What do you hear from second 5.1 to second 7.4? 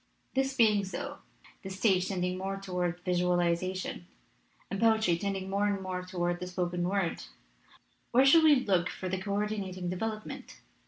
tending more and more toward the spoken word,